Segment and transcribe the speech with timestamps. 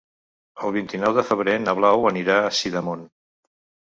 [0.67, 3.05] El vint-i-nou de febrer na Blau anirà a Sidamon.